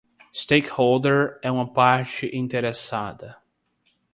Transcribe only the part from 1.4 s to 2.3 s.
é uma parte